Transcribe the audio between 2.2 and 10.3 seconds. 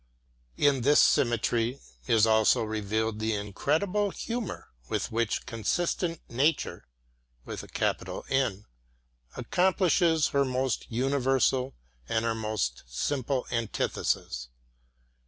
also revealed the incredible humor with which consistent Nature accomplishes